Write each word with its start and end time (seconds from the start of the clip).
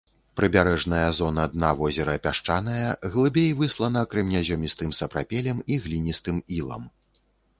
Прыбярэжная 0.39 1.09
зона 1.17 1.43
дна 1.55 1.69
возера 1.81 2.13
пясчаная, 2.23 2.87
глыбей 3.15 3.51
выслана 3.61 4.01
крэменязёмістым 4.13 4.89
сапрапелем 5.01 5.57
і 5.75 5.81
гліністым 5.87 6.37
ілам. 6.61 6.83